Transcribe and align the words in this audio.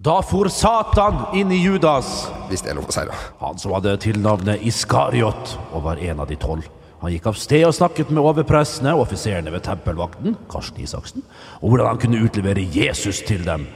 Da 0.00 0.22
for 0.24 0.48
Satan 0.48 1.26
inn 1.36 1.50
i 1.52 1.58
Judas, 1.60 2.30
Hvis 2.48 2.62
det 2.64 2.70
er 2.70 2.78
lov 2.78 2.86
å 2.88 2.92
si 2.94 3.02
det. 3.04 3.16
han 3.36 3.58
som 3.58 3.74
hadde 3.76 3.98
tilnavnet 4.00 4.62
Iskariot 4.64 5.58
og 5.74 5.82
var 5.82 5.98
en 6.00 6.20
av 6.20 6.26
de 6.26 6.36
tolv. 6.36 6.64
Han 7.02 7.12
gikk 7.12 7.26
av 7.26 7.36
sted 7.36 7.66
og 7.66 7.74
snakket 7.74 8.08
med 8.08 8.24
overprestene 8.24 8.94
og 8.94 9.02
offiserene 9.02 9.52
ved 9.52 9.60
tempelvakten, 9.60 10.38
Karsten 10.48 10.80
Isaksen, 10.80 11.22
og 11.60 11.68
hvordan 11.68 11.86
han 11.86 11.98
kunne 11.98 12.24
utlevere 12.24 12.64
Jesus 12.64 13.20
til 13.20 13.44
dem. 13.44 13.66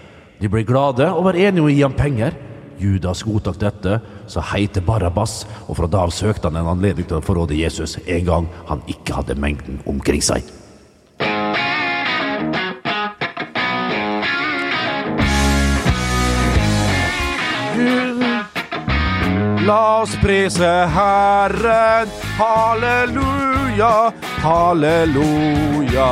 De 0.40 0.48
ble 0.48 0.64
glade 0.64 1.12
og 1.12 1.24
var 1.24 1.36
enige 1.36 1.60
om 1.60 1.68
å 1.68 1.74
gi 1.74 1.82
ham 1.82 1.92
penger. 1.92 2.32
Judas 2.78 3.22
godtok 3.22 3.60
dette, 3.60 4.00
så 4.26 4.40
hei 4.40 4.66
til 4.66 4.82
Barabbas, 4.82 5.44
og 5.68 5.76
fra 5.76 5.86
da 5.86 5.98
av 5.98 6.10
søkte 6.10 6.48
han 6.48 6.56
en 6.56 6.72
anledning 6.72 7.04
til 7.04 7.20
å 7.20 7.24
forråde 7.24 7.52
Jesus 7.52 7.98
en 8.06 8.24
gang 8.24 8.48
han 8.66 8.80
ikke 8.88 9.20
hadde 9.20 9.36
mengden 9.36 9.82
omkring 9.84 10.24
seg. 10.24 10.40
Oss 20.04 20.16
prise 20.20 20.68
Herren, 20.92 22.08
halleluja, 22.36 24.12
halleluja, 24.44 26.08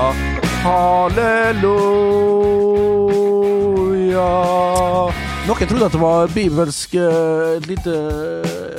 halleluja. 0.65 1.83
Noen 5.45 5.69
trodde 5.69 5.85
at 5.91 5.93
det 5.93 6.01
var 6.01 6.33
bibelsk 6.33 6.95
eh, 6.97 7.59
et 7.59 7.69
lite, 7.69 7.93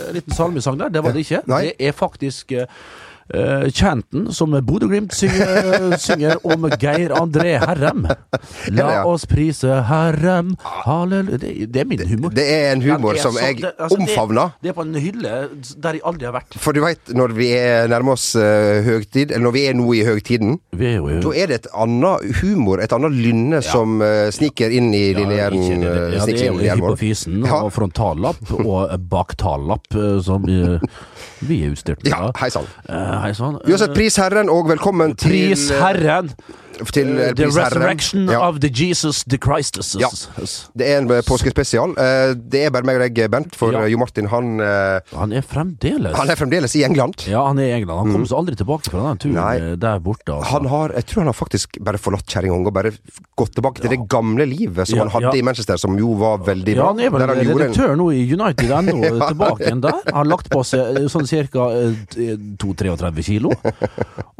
en 0.07 0.17
liten 0.17 0.33
salmesang 0.33 0.79
der. 0.81 0.89
Det 0.95 1.03
var 1.05 1.13
det 1.13 1.21
ikke. 1.27 1.43
Nei. 1.51 1.61
Det 1.67 1.75
er 1.91 1.93
faktisk 1.93 2.55
eh, 2.57 2.65
eh, 3.33 3.69
chanten 3.71 4.27
som 4.33 4.51
Bodø-Glimt 4.65 5.13
synger, 5.15 5.95
synger 6.01 6.37
om 6.43 6.67
Geir 6.81 7.13
André 7.17 7.55
Herrem. 7.61 8.05
La 8.73 8.83
Ja, 8.83 8.89
ja. 8.99 9.03
oss 9.07 9.25
prise 9.29 9.81
Herrem, 9.87 10.55
halleluja. 10.63 11.37
Det, 11.41 11.53
det 11.73 11.81
er 11.83 11.85
min 11.89 12.03
humor. 12.09 12.33
Det 12.35 12.45
er 12.49 12.71
en 12.73 12.81
humor 12.81 13.13
er 13.15 13.21
som 13.23 13.33
så- 13.33 13.45
jeg 13.45 13.61
det- 13.61 13.73
altså, 13.79 13.97
omfavner. 13.99 14.51
Det 14.61 14.69
er 14.69 14.73
på 14.73 14.81
en 14.87 14.95
hylle 14.95 15.33
der 15.83 15.93
jeg 15.99 16.01
aldri 16.05 16.25
har 16.25 16.33
vært. 16.33 16.57
For 16.57 16.71
du 16.73 16.81
veit, 16.81 17.13
når 17.13 17.33
vi 17.37 17.51
er 17.57 17.87
nærmer 17.87 18.13
oss 18.17 18.35
uh, 18.35 18.81
høgtid, 18.85 19.31
eller 19.31 19.43
når 19.47 19.51
vi 19.53 19.65
er 19.67 19.73
nå 19.73 19.87
i 19.93 20.03
høgtiden, 20.05 20.57
er 20.79 20.97
jo 20.97 21.07
da 21.23 21.33
er 21.37 21.47
det 21.47 21.55
et 21.63 21.67
annet 21.73 22.35
humor, 22.41 22.79
et 22.83 22.91
annet 22.93 23.11
lynne, 23.13 23.61
som 23.63 24.01
uh, 24.01 24.29
sniker 24.33 24.71
inn 24.73 24.93
i 24.93 25.13
dine 25.13 25.33
Ja, 25.37 25.49
hjernen. 25.49 25.81
det, 25.81 25.93
det. 25.93 25.93
eh, 25.93 26.17
Ja, 26.17 26.25
det 26.25 26.41
er 26.41 26.51
jo 26.51 26.57
hypofysen 26.59 27.45
Ja. 27.45 27.61
og 27.63 27.71
frontallapp 27.73 28.51
og 28.65 28.91
baktallapp 29.09 29.87
eh, 29.95 30.19
som 30.25 30.43
eh, 30.49 30.79
vi 31.41 31.63
er 31.65 31.71
utstyrt 31.73 32.03
med. 32.03 32.11
Ja, 32.11 32.31
hei 32.39 32.49
sann. 32.53 32.67
Eh, 32.89 33.12
Hei 33.21 33.33
sann. 33.37 33.59
Uansett, 33.67 33.93
pris 33.93 34.15
Herren, 34.17 34.49
og 34.49 34.69
velkommen 34.71 35.15
til 35.19 35.29
Pris 35.29 35.69
Herren! 35.77 36.31
Til 36.93 37.09
uh, 37.17 37.31
The 37.37 37.47
resurrection 37.51 38.27
Ja. 38.31 38.39
of 38.47 38.59
the 38.63 38.69
Jesus 38.73 39.23
the 39.29 39.37
Christus. 39.37 39.93
Ja. 39.99 40.09
Det 40.75 40.87
er 40.89 40.97
en 41.01 41.09
eh, 41.11 41.21
påskespesial. 41.27 41.93
Uh, 41.97 42.33
Det 42.35 42.65
er 42.65 42.71
bare 42.73 42.83
meg 42.87 42.97
og 42.99 43.03
deg, 43.05 43.21
Bent, 43.31 43.55
for 43.55 43.71
Ja. 43.73 43.85
Jo 43.87 43.97
Martin 44.01 44.27
han, 44.31 44.59
uh, 44.59 44.99
Han 45.17 45.31
er 45.33 45.41
fremdeles 45.45 46.15
han 46.17 46.29
er 46.29 46.35
fremdeles 46.39 46.75
i 46.75 46.83
England. 46.85 47.25
Ja, 47.29 47.45
han 47.47 47.59
er 47.59 47.69
i 47.71 47.75
England. 47.79 47.99
Han 48.03 48.11
kommer 48.15 48.27
seg 48.29 48.37
aldri 48.37 48.55
tilbake 48.59 48.89
fra 48.91 49.03
den 49.11 49.17
turen 49.23 49.37
Nei. 49.37 49.75
der 49.79 49.99
borte. 50.03 50.31
Altså. 50.33 50.49
Han 50.53 50.65
har, 50.71 50.93
jeg 50.97 51.05
tror 51.11 51.21
han 51.23 51.31
har 51.31 51.37
faktisk 51.37 51.77
bare 51.83 51.97
forlatt 52.01 52.25
kjerringungen 52.27 52.67
og 52.67 52.73
bare 52.73 52.91
gått 53.37 53.53
tilbake 53.57 53.81
til 53.81 53.89
det 53.93 54.01
gamle 54.09 54.45
livet 54.49 54.87
som 54.89 54.99
han 55.03 55.09
hadde 55.13 55.37
i 55.37 55.41
Manchester, 55.45 55.77
som 55.81 55.97
jo 55.99 56.13
var 56.19 56.37
veldig 56.45 56.75
ja, 56.75 56.87
han 56.91 56.99
er 56.99 57.09
vel 57.13 57.21
han 57.27 57.37
redaktør 57.39 57.91
en- 57.93 57.97
nå 58.01 58.09
i 58.13 58.23
United 58.33 58.71
ennå, 58.79 58.99
tilbake 59.27 59.63
igjen 59.67 59.81
der. 59.85 59.99
Han 60.09 60.19
har 60.23 60.29
lagt 60.31 60.49
på 60.53 60.63
seg 60.67 60.97
sånn 61.11 61.27
ca. 61.53 61.69
32-33 62.15 63.23
kilo. 63.25 63.51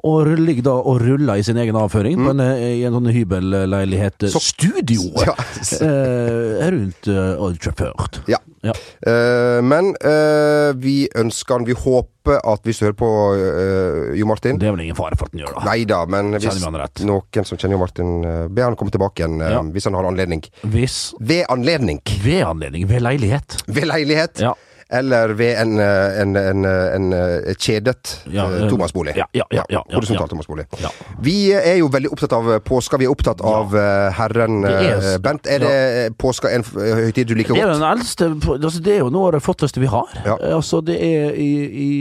Og 0.04 0.28
ligger 0.39 0.66
da 0.67 0.73
og 0.84 1.00
ruller 1.04 1.39
i 1.39 1.44
sin 1.45 1.58
egen 1.61 1.78
avføring 1.80 2.20
på 2.23 2.31
en, 2.33 2.39
eh, 2.43 2.63
i 2.79 2.83
en 2.88 2.93
sånn 2.97 3.11
hybelleilighet. 3.13 4.27
Så- 4.33 4.41
Studio! 4.43 5.09
Ja. 5.27 5.35
eh, 5.81 6.69
rundt 6.73 7.07
uh, 7.07 7.41
Old 7.43 7.59
Trafford. 7.61 8.21
Ja. 8.27 8.38
Ja. 8.63 8.71
Eh, 9.03 9.59
men 9.65 9.89
eh, 9.99 10.71
vi 10.80 11.09
ønsker 11.19 11.57
han 11.57 11.65
Vi 11.67 11.73
håper 11.75 12.38
at 12.47 12.63
hvis 12.63 12.77
du 12.80 12.85
hører 12.85 12.95
på 12.95 13.09
eh, 13.35 14.14
Jo 14.15 14.27
Martin 14.30 14.55
Det 14.61 14.70
er 14.70 14.71
vel 14.77 14.86
ingen 14.86 14.95
fare 14.95 15.17
for 15.20 15.27
at 15.27 15.33
han 15.36 15.42
gjør 15.43 15.58
det. 15.58 15.64
Nei 15.67 15.83
da, 15.89 15.98
men 16.08 16.31
hvis 16.37 16.64
noen 17.03 17.43
som 17.49 17.59
kjenner 17.59 17.75
Jo 17.75 17.81
Martin, 17.81 18.14
be 18.55 18.64
han 18.64 18.77
komme 18.80 18.93
tilbake 18.95 19.19
igjen 19.19 19.36
eh, 19.43 19.52
Ja. 19.58 19.59
hvis 19.75 19.89
han 19.89 19.98
har 19.99 20.08
anledning. 20.08 20.45
Hvis 20.64 21.11
Ved 21.19 21.43
anledning. 21.52 21.99
ved 22.23 22.45
anledning, 22.48 22.87
ved 22.87 23.03
leilighet. 23.03 23.58
Ved 23.67 23.89
leilighet. 23.92 24.39
Ja. 24.48 24.53
Eller 24.89 25.33
ved 25.33 25.58
en, 25.61 25.80
eh, 25.80 26.21
en, 26.21 26.36
en, 26.36 26.66
en, 26.66 27.14
eh, 27.14 27.54
kjedet 27.58 28.20
Ja, 28.32 28.45
eh, 28.52 28.67
tomannsbolig. 28.70 29.16
ja, 29.16 29.26
ja, 29.33 29.45
ja, 29.52 29.64
ja, 29.70 29.83
ja, 29.89 29.95
Horisontal 29.95 30.26
ja. 30.26 30.27
tomannsbolig. 30.27 30.66
Ja. 30.82 30.89
Vi 31.21 31.38
er 31.54 31.77
jo 31.80 31.89
veldig 31.89 32.11
opptatt 32.11 32.33
av 32.33 32.60
påska. 32.60 32.98
Vi 32.98 33.05
er 33.05 33.14
opptatt 33.14 33.42
av 33.42 33.73
Herren. 34.20 34.64
Er- 34.66 35.20
Bent, 35.23 35.48
er 35.48 35.60
det 35.60 36.17
påska 36.17 36.49
en 36.52 36.64
høytid 36.64 37.27
du 37.27 37.36
liker 37.36 37.54
godt? 37.54 37.61
Det 37.61 37.67
er 37.70 37.73
den 37.73 37.89
eldste 37.89 38.30
altså 38.64 38.82
Det 38.83 38.95
er 38.95 38.99
jo 39.04 39.10
noe 39.14 39.27
av 39.27 39.33
det 39.38 39.43
flotteste 39.43 39.80
vi 39.80 39.89
har. 39.92 40.08
Ja. 40.26 40.38
Altså, 40.55 40.82
det 40.86 40.99
er 41.02 41.33
i, 41.33 41.52
i 41.88 41.92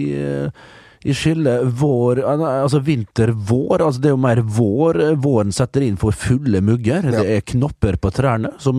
i 1.04 1.14
skillet 1.18 1.64
vår 1.80 2.20
Altså 2.22 2.78
vinter-vår. 2.78 3.82
Altså 3.82 4.00
det 4.00 4.10
er 4.10 4.14
jo 4.14 4.20
mer 4.22 4.42
vår. 4.42 5.00
Våren 5.22 5.52
setter 5.54 5.82
inn 5.82 5.96
for 5.98 6.14
fulle 6.14 6.60
mugger. 6.62 7.02
Det 7.02 7.24
er 7.36 7.40
knopper 7.40 7.98
på 7.98 8.12
trærne 8.14 8.52
som 8.62 8.78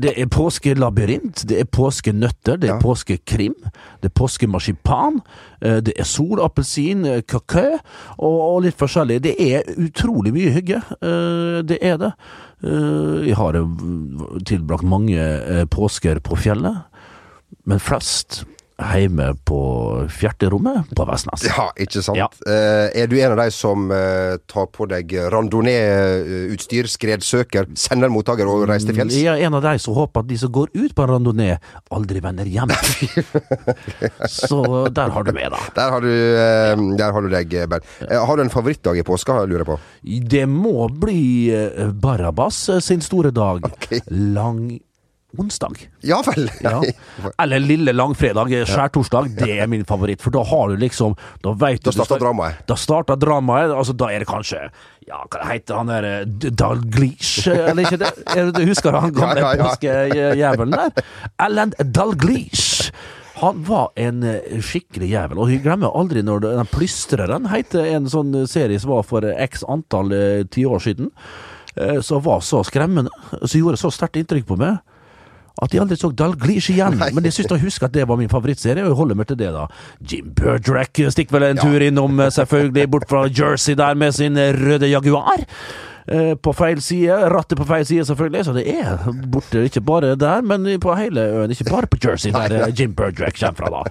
det 0.00 0.12
er 0.18 0.26
påskelabyrint, 0.26 1.44
det 1.48 1.60
er 1.60 1.64
påskenøtter, 1.64 2.56
det 2.60 2.70
er 2.70 2.74
Ja. 2.74 2.80
påskekrim, 2.80 3.54
det 4.02 4.10
er 4.10 4.14
påskemarsipan, 4.20 5.20
eh, 5.62 5.80
det 5.80 5.94
er 5.98 6.04
solappelsin, 6.04 7.04
eh, 7.06 7.22
kakao 7.22 7.78
og, 8.18 8.62
litt 8.62 8.76
forskjellig. 8.76 9.20
Det 9.22 9.34
er 9.40 9.62
utrolig 9.78 10.32
mye 10.32 10.50
hygge. 10.52 10.82
eh, 11.02 11.62
Det 11.62 11.78
er 11.82 11.96
det. 11.96 12.12
Eh, 12.64 13.26
Jeg 13.28 13.36
har 13.36 13.54
eh, 13.54 13.66
tilbrakt 14.44 14.82
mange 14.84 15.16
eh, 15.18 15.64
påsker 15.64 16.20
på 16.20 16.36
fjellet, 16.36 16.76
men 17.66 17.78
flest 17.78 18.44
hjemme 18.80 19.32
på 19.46 19.60
fjerterommet 20.12 20.92
på 20.96 21.06
Vestnes. 21.08 21.44
Ja, 21.48 21.68
ikke 21.80 22.02
sant? 22.04 22.18
Ja. 22.18 22.28
Eh, 22.46 23.02
er 23.02 23.10
du 23.10 23.16
en 23.20 23.34
av 23.34 23.40
de 23.42 23.48
som 23.54 23.90
eh, 23.94 24.36
tar 24.50 24.68
på 24.74 24.86
deg 24.90 25.12
randonee-utstyr, 25.32 26.88
skredsøker, 26.90 27.70
sender 27.78 28.12
mottaker 28.12 28.48
og 28.50 28.66
reiser 28.70 28.90
til 28.90 29.00
fjells? 29.00 29.18
Jeg 29.20 29.30
er 29.32 29.46
en 29.48 29.58
av 29.58 29.64
de 29.66 29.74
som 29.82 29.96
håper 29.98 30.24
at 30.24 30.30
de 30.30 30.40
som 30.40 30.52
går 30.54 30.72
ut 30.74 30.96
på 30.96 31.06
en 31.06 31.14
randonee, 31.14 31.60
aldri 31.94 32.24
vender 32.24 32.50
hjem. 32.50 32.74
Så 34.40 34.62
der 34.94 35.14
har 35.14 35.26
du 35.26 35.32
meg, 35.36 35.50
da. 35.54 35.62
Der 35.78 35.96
har 35.96 36.04
du, 36.04 36.10
eh, 36.10 36.84
der 37.00 37.16
har 37.16 37.26
du 37.26 37.32
deg, 37.32 37.56
Bernt. 37.70 37.88
Har 38.10 38.36
du 38.36 38.44
en 38.44 38.52
favorittdag 38.52 39.00
i 39.00 39.06
påska, 39.06 39.42
lurer 39.44 39.64
jeg 39.64 39.70
på? 39.72 39.80
Det 40.36 40.44
må 40.50 40.88
bli 40.90 41.22
Barabas 42.00 42.68
sin 42.84 43.02
store 43.04 43.34
dag. 43.34 43.66
Ok. 43.66 44.00
Lang 44.10 44.78
onsdag. 45.38 45.76
Ja 46.02 46.22
vel. 46.26 46.48
Ja. 46.64 46.80
Eller 47.42 47.60
lille 47.62 47.92
langfredag, 47.92 48.52
eh, 48.52 48.64
skjærtorsdag. 48.68 49.30
Det 49.38 49.58
er 49.60 49.66
min 49.70 49.84
favoritt, 49.88 50.20
for 50.22 50.30
da 50.34 50.42
har 50.44 50.68
du 50.72 50.76
liksom 50.82 51.14
Da 51.42 51.52
vet 51.52 51.82
Da 51.84 51.90
du 51.90 51.96
starter 51.98 52.20
dramaet. 52.22 52.62
Da 52.68 52.76
starter 52.76 53.16
dramaet. 53.20 53.70
Altså, 53.74 53.92
da 53.96 54.10
er 54.10 54.24
det 54.24 54.28
kanskje 54.30 54.64
Ja, 55.08 55.22
hva 55.30 55.44
heter 55.52 55.78
han 55.80 55.90
der 55.90 56.06
eh, 56.08 56.50
Dalglish, 56.50 57.46
eh, 57.48 57.70
eller 57.70 57.86
ikke 57.86 58.00
det? 58.02 58.10
Du 58.56 58.62
husker 58.68 58.92
han 58.98 59.12
gamle 59.16 59.40
Ja, 59.40 59.52
ja, 59.52 59.54
ja. 59.56 59.70
påskejævelen 59.70 60.76
der? 60.76 61.06
Alan 61.38 61.72
Dalglish. 61.78 62.90
Han 63.40 63.62
var 63.64 63.88
en 63.96 64.20
skikkelig 64.60 65.08
jævel, 65.14 65.38
og 65.40 65.48
jeg 65.48 65.62
glemmer 65.64 65.94
aldri 65.96 66.20
når 66.26 66.42
den 66.44 66.66
Plystreren 66.68 67.46
heter 67.48 67.86
en 67.94 68.10
sånn 68.12 68.34
serie 68.50 68.76
som 68.82 68.92
var 68.92 69.06
for 69.08 69.24
x 69.24 69.62
antall 69.64 70.12
tiår 70.52 70.82
siden, 70.84 71.08
som 72.04 72.20
var 72.26 72.42
så 72.44 72.60
skremmende, 72.68 73.08
som 73.40 73.54
gjorde 73.62 73.80
så 73.80 73.88
sterkt 73.94 74.18
inntrykk 74.20 74.44
på 74.50 74.58
meg. 74.60 74.76
At 75.60 75.70
de 75.74 75.80
aldri 75.82 75.96
så 76.00 76.08
Dalglish 76.16 76.70
igjen, 76.72 76.94
men 77.14 77.24
jeg 77.28 77.32
syns 77.36 77.50
jeg 77.52 77.60
husker 77.66 77.86
at 77.90 77.92
det 77.92 78.06
var 78.08 78.16
min 78.16 78.30
favorittserie, 78.32 78.80
og 78.84 78.88
jeg 78.94 78.96
holder 79.02 79.18
meg 79.20 79.26
til 79.28 79.36
det, 79.42 79.50
da. 79.52 79.66
Jim 80.12 80.30
Burdrack 80.38 80.96
stikker 81.12 81.36
vel 81.36 81.50
en 81.50 81.60
tur 81.60 81.80
innom, 81.84 82.20
eh, 82.24 82.30
selvfølgelig, 82.32 82.86
bort 82.90 83.04
fra 83.10 83.26
Jersey 83.28 83.74
der 83.76 83.94
med 83.94 84.12
sin 84.16 84.36
eh, 84.40 84.54
røde 84.56 84.88
Jaguar. 84.88 85.44
Eh, 86.08 86.32
På 86.42 86.52
feil 86.56 86.80
side, 86.82 87.12
rattet 87.30 87.58
på 87.60 87.64
feil 87.68 87.84
side, 87.86 88.04
selvfølgelig, 88.08 88.44
så 88.48 88.52
det 88.56 88.64
er 88.72 89.04
borte, 89.30 89.64
ikke 89.68 89.80
bare 89.84 90.14
der, 90.16 90.40
men 90.42 90.80
på 90.80 90.94
hele 90.96 91.20
øen, 91.20 91.50
ikke 91.50 91.68
bare 91.70 91.86
på 91.86 92.00
Jersey, 92.04 92.32
der 92.32 92.72
Jim 92.80 92.94
Burdrack 92.96 93.36
kommer 93.40 93.56
fra, 93.60 93.70
da. 93.70 93.82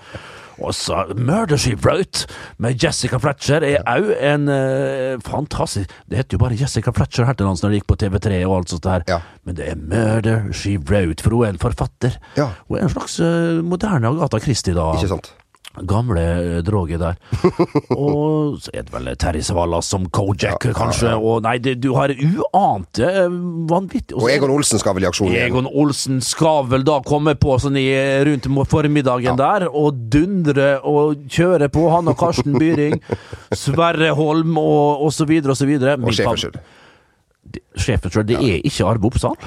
Og 0.61 0.75
så 0.75 1.05
Murder 1.15 1.59
She 1.59 1.75
Wrote 1.79 2.27
med 2.61 2.79
Jessica 2.83 3.19
Fletcher 3.21 3.65
er 3.65 3.83
òg 3.87 4.11
en 4.15 4.49
uh, 4.51 5.21
fantastisk 5.25 5.91
Det 6.09 6.19
heter 6.19 6.37
jo 6.37 6.41
bare 6.43 6.57
Jessica 6.59 6.93
Fletcher 6.95 7.27
her 7.29 7.37
til 7.37 7.47
lands 7.47 7.63
når 7.63 7.73
det 7.73 7.81
gikk 7.81 7.89
på 7.91 7.99
TV3 8.03 8.39
og 8.45 8.55
alt 8.59 8.73
sånt 8.73 8.87
der. 8.87 9.05
Ja. 9.09 9.19
Men 9.47 9.57
det 9.59 9.69
er 9.71 9.79
Murder 9.79 10.49
She 10.55 10.77
Wrote, 10.77 11.23
for 11.23 11.35
hun 11.35 11.47
er 11.47 11.55
en 11.55 11.61
forfatter. 11.61 12.17
Ja. 12.37 12.49
Hun 12.67 12.79
er 12.79 12.87
en 12.87 12.95
slags 12.95 13.19
uh, 13.23 13.59
moderne 13.65 14.11
Agatha 14.11 14.41
Christie, 14.43 14.75
da. 14.77 14.91
Ikke 14.97 15.13
sant? 15.15 15.31
Gamle 15.77 16.21
eh, 16.57 16.61
droget 16.65 16.99
der. 16.99 17.15
og 17.95 18.57
så 18.59 18.71
er 18.73 18.83
det 18.87 18.93
vel 18.93 19.09
Terje 19.21 19.43
Savalas 19.45 19.87
som 19.93 20.07
Kojak, 20.09 20.65
kanskje. 20.75 21.11
Og 21.15 21.43
nei, 21.45 21.57
det, 21.61 21.75
du 21.83 21.91
har 21.95 22.09
uante 22.15 23.05
eh, 23.05 23.29
vanvittig 23.69 24.17
Og 24.17 24.25
Egon 24.33 24.51
Olsen 24.55 24.81
skal 24.81 24.97
vel 24.97 25.05
i 25.05 25.09
aksjon 25.11 25.29
igjen? 25.29 25.45
Egon 25.51 25.69
Olsen 25.69 26.19
skal 26.25 26.65
vel 26.71 26.83
da 26.87 26.97
komme 27.05 27.35
på 27.39 27.55
sånn 27.61 27.77
i, 27.79 27.85
rundt 28.27 28.49
formiddagen 28.49 28.65
formiddagen 28.73 29.37
der, 29.39 29.67
og 29.69 30.01
dundre 30.11 30.71
og 30.89 31.21
kjøre 31.31 31.69
på, 31.71 31.85
han 31.93 32.09
og 32.11 32.17
Karsten 32.19 32.57
Byring, 32.59 32.97
Sverre 33.63 34.11
Holm 34.17 34.57
og, 34.59 35.05
og 35.05 35.13
så 35.15 35.29
videre 35.29 35.53
og 35.53 35.61
så 35.61 35.69
videre. 35.69 35.95
Og 36.01 36.17
sjefen 36.17 36.33
fav- 36.33 38.25
Det- 38.25 38.41
er 38.41 38.59
ikke 38.65 38.85
Arve 38.89 39.05
Oppsal. 39.09 39.37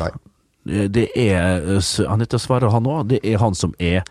Det 0.65 1.09
er 1.19 2.07
Han 2.09 2.21
heter 2.23 2.39
Sverre, 2.39 2.71
han 2.71 2.87
òg. 2.87 3.09
Det 3.11 3.21
er 3.27 3.39
han 3.43 3.55
som 3.59 3.75
er 3.83 4.05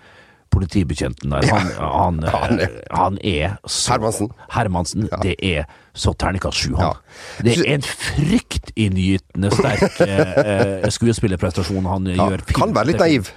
politibetjenten 0.51 1.31
der. 1.33 1.47
Han, 1.51 1.69
han, 1.79 2.19
han 2.35 2.59
er- 2.59 2.77
han 2.91 3.17
er 3.23 3.57
så 3.65 3.93
Hermansen. 3.95 4.29
Hermansen. 4.51 5.09
Det 5.23 5.35
er 5.39 5.65
så 5.95 6.13
terningkast 6.15 6.57
sju, 6.65 6.75
han. 6.79 6.93
Ja. 6.93 7.43
Det 7.47 7.57
er 7.61 7.73
en 7.77 7.81
fryktinngytende 7.87 9.51
sterk 9.55 9.99
eh, 10.05 10.87
skuespillerprestasjon 10.93 11.87
han 11.89 12.07
Ja, 12.13 12.29
gjør. 12.31 12.45
kan 12.55 12.73
være 12.75 12.91
litt 12.93 13.01
naiv. 13.03 13.31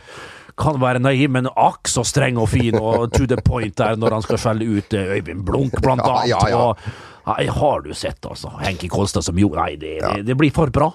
Kan 0.59 0.79
være 0.79 1.01
naiv, 1.03 1.31
men 1.35 1.49
akk 1.59 1.89
så 1.91 2.05
streng 2.07 2.37
og 2.39 2.47
fin 2.53 2.77
og 2.79 3.09
to 3.15 3.27
the 3.27 3.41
point 3.43 3.75
der 3.81 3.97
når 3.99 4.15
han 4.19 4.23
skal 4.27 4.39
skjelle 4.39 4.69
ut 4.79 4.95
eh, 4.95 5.17
Øyvind 5.19 5.43
Blunk, 5.47 5.75
blant 5.83 6.05
annet. 6.07 6.29
ja, 6.31 6.39
ja. 6.53 6.61
Og, 6.69 6.79
nei, 7.27 7.47
har 7.51 7.81
du 7.87 7.91
sett, 7.97 8.21
altså. 8.29 8.53
Henki 8.63 8.87
Kolstad 8.93 9.25
som 9.27 9.39
gjorde 9.41 9.63
Nei, 9.65 9.75
det, 9.81 9.97
det, 10.05 10.23
det 10.29 10.37
blir 10.39 10.53
for 10.55 10.71
bra. 10.75 10.91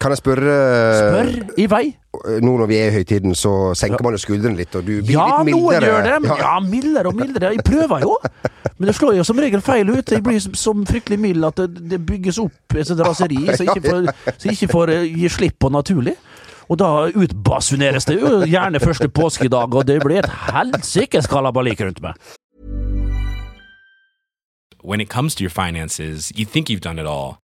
Kan 0.00 0.14
jeg 0.14 0.18
spørre 0.22 0.52
Spør 0.96 1.58
i 1.60 1.66
vei. 1.68 1.82
Nå 2.40 2.52
når 2.56 2.66
vi 2.70 2.76
er 2.80 2.88
i 2.88 2.94
høytiden, 2.94 3.34
så 3.36 3.50
senker 3.76 4.02
man 4.02 4.16
jo 4.16 4.20
skuldrene 4.22 4.56
litt, 4.56 4.72
og 4.74 4.86
du 4.86 4.94
blir 5.02 5.12
Ja, 5.12 5.42
litt 5.44 5.54
noen 5.54 5.76
gjør 5.84 6.02
det. 6.06 6.14
Men, 6.22 6.30
Ja. 6.30 6.36
ja, 6.40 6.54
mildere 6.64 7.06
og 7.12 7.14
mildere. 7.18 7.50
Jeg 7.54 7.64
prøver 7.64 8.00
jo. 8.00 8.16
Men 8.78 8.86
det 8.88 8.94
slår 8.96 9.16
jo 9.18 9.24
som 9.28 9.38
regel 9.38 9.60
feil 9.60 9.90
ut. 9.90 10.10
Jeg 10.10 10.22
blir 10.24 10.40
som- 10.40 10.54
som 10.54 10.86
fryktelig 10.86 11.18
mild 11.20 11.44
at 11.44 11.56
det, 11.56 11.88
det 11.90 12.00
bygges 12.06 12.38
opp 12.38 12.52
et 12.74 12.88
raseri 12.98 13.54
som 13.56 13.66
ikke 13.66 13.82
får, 13.90 14.08
ikke 14.44 14.68
får 14.72 14.88
eh, 14.90 15.04
gi 15.20 15.28
slipp 15.28 15.58
på 15.60 15.70
naturlig. 15.70 16.16
Og 16.70 16.78
da 16.78 17.10
utbasuneres 17.10 18.04
det 18.06 18.20
jo 18.20 18.40
gjerne 18.46 18.80
første 18.80 19.08
påskedag, 19.08 19.74
og 19.74 19.84
det 19.86 20.00
blir 20.02 20.18
et 20.24 20.30
helsikes 20.30 21.26
kalabalik 21.26 21.80
rundt 21.80 22.00
meg. 22.00 22.14
when 24.82 24.98
it 24.98 25.10
comes 25.10 25.34
to 25.34 25.42
your 25.44 25.50
finances, 25.50 26.32
you 26.34 26.46
think 26.46 26.70
you've 26.70 26.80
done 26.80 26.98
it 26.98 27.06
all. 27.06 27.36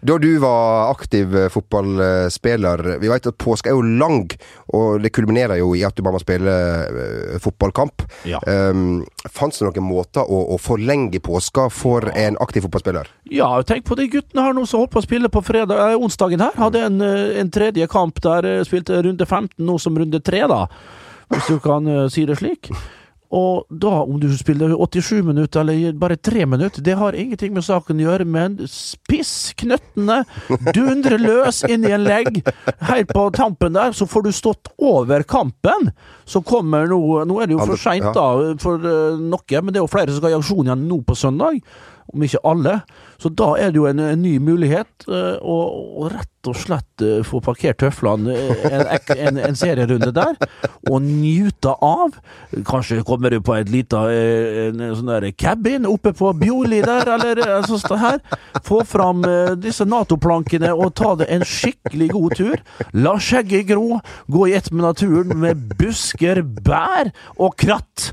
Da 0.00 0.16
du 0.18 0.38
var 0.38 0.90
aktiv 0.90 1.36
eh, 1.36 1.48
fotballspiller 1.52 2.98
Vi 3.00 3.10
vet 3.10 3.26
at 3.26 3.38
påske 3.38 3.70
er 3.70 3.76
jo 3.76 3.82
lang, 3.82 4.30
og 4.74 5.02
det 5.02 5.12
kulminerer 5.14 5.60
jo 5.60 5.72
i 5.78 5.84
at 5.86 5.96
du 5.96 6.02
bare 6.04 6.16
må 6.16 6.22
spille 6.22 6.54
eh, 6.86 7.36
fotballkamp. 7.42 8.06
Ja. 8.28 8.40
Um, 8.46 9.02
Fantes 9.30 9.60
det 9.60 9.68
noen 9.68 9.86
måter 9.86 10.26
å, 10.26 10.40
å 10.54 10.58
forlenge 10.60 11.20
påska 11.22 11.68
for 11.72 12.08
en 12.14 12.38
aktiv 12.42 12.66
fotballspiller? 12.66 13.10
Ja, 13.32 13.50
tenk 13.66 13.86
på 13.88 13.98
de 13.98 14.08
guttene 14.12 14.46
her 14.46 14.56
nå 14.56 14.66
som 14.66 14.82
holdt 14.82 14.94
på 14.94 15.02
å 15.02 15.06
spille 15.06 15.30
på 15.32 15.44
fredag, 15.46 15.78
eh, 15.92 15.98
onsdagen 15.98 16.42
her. 16.42 16.56
Hadde 16.58 16.86
en, 16.88 16.98
eh, 17.04 17.38
en 17.42 17.52
tredje 17.52 17.86
kamp 17.90 18.22
der, 18.24 18.64
spilte 18.68 19.02
runde 19.04 19.28
15 19.28 19.62
nå 19.66 19.78
som 19.82 19.98
runde 19.98 20.22
3, 20.22 20.46
da. 20.50 20.64
Hvis 21.32 21.48
du 21.48 21.62
kan 21.64 21.86
si 22.12 22.26
det 22.28 22.36
slik. 22.42 22.68
Og 23.32 23.64
da, 23.70 24.02
om 24.04 24.18
du 24.20 24.26
spiller 24.36 24.74
87 24.76 25.22
minutter 25.24 25.62
eller 25.62 25.94
bare 25.96 26.18
3 26.20 26.44
minutter, 26.46 26.84
det 26.84 26.98
har 27.00 27.16
ingenting 27.16 27.54
med 27.56 27.64
saken 27.64 28.00
å 28.02 28.04
gjøre, 28.04 28.26
men 28.28 28.58
spiss 28.68 29.54
knøttene, 29.62 30.18
dundre 30.76 31.16
løs 31.20 31.62
inn 31.64 31.86
i 31.88 31.94
en 31.96 32.04
legg. 32.04 32.42
Helt 32.90 33.12
på 33.12 33.24
tampen 33.32 33.72
der, 33.78 33.96
så 33.96 34.04
får 34.08 34.26
du 34.26 34.32
stått 34.36 34.68
over 34.76 35.24
kampen. 35.24 35.88
Så 36.28 36.42
kommer 36.44 36.86
nå 36.90 37.00
Nå 37.02 37.38
er 37.40 37.48
det 37.48 37.56
jo 37.56 37.64
for 37.64 37.80
seint, 37.80 38.10
da, 38.14 38.54
for 38.60 38.84
eh, 38.84 39.16
noe, 39.20 39.62
men 39.62 39.72
det 39.72 39.80
er 39.80 39.84
jo 39.84 39.90
flere 39.90 40.12
som 40.12 40.20
skal 40.20 40.34
i 40.34 40.38
aksjon 40.38 40.68
igjen 40.68 40.84
nå 40.90 41.00
på 41.06 41.16
søndag. 41.16 41.58
Om 42.12 42.26
ikke 42.26 42.42
alle. 42.44 42.80
Så 43.22 43.30
da 43.32 43.54
er 43.56 43.72
det 43.72 43.80
jo 43.80 43.86
en, 43.88 44.02
en 44.04 44.22
ny 44.22 44.36
mulighet, 44.42 45.06
eh, 45.08 45.38
å 45.40 45.58
å 46.02 46.08
rett 46.10 46.48
og 46.50 46.56
slett 46.58 47.02
eh, 47.04 47.20
få 47.26 47.38
parkert 47.44 47.78
tøflene 47.82 48.34
eh, 48.34 48.64
en, 48.66 48.84
en, 49.14 49.38
en 49.46 49.58
serierunde 49.58 50.10
der, 50.14 50.36
og 50.90 50.98
nyte 51.04 51.74
av. 51.84 52.16
Kanskje 52.68 53.02
kommer 53.06 53.32
du 53.32 53.38
på 53.44 53.54
et 53.56 53.70
lite 53.72 54.02
sånn 54.72 55.12
der 55.12 55.28
cabin 55.38 55.86
oppe 55.88 56.14
på 56.16 56.32
Bjorli 56.40 56.82
der, 56.84 57.08
eller 57.14 57.42
eh, 57.44 57.70
sånn 57.70 58.02
her. 58.02 58.20
Få 58.66 58.82
fram 58.88 59.22
disse 59.62 59.86
Nato-plankene 59.88 60.72
og 60.74 60.94
ta 60.98 61.14
det 61.20 61.30
en 61.32 61.46
skikkelig 61.46 62.10
god 62.12 62.38
tur. 62.40 62.62
La 62.96 63.16
skjegget 63.22 63.68
gro, 63.70 64.00
gå 64.32 64.48
i 64.50 64.56
ett 64.58 64.72
med 64.72 64.86
naturen 64.88 65.38
med 65.42 65.76
busker, 65.78 66.42
bær 66.42 67.12
og 67.38 67.54
kratt. 67.60 68.12